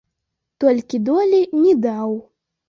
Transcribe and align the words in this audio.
Толькі 0.63 1.01
долі 1.09 1.41
не 1.67 1.77
даў. 1.85 2.17